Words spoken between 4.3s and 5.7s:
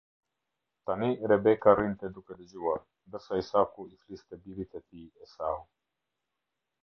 birit të tij Esau.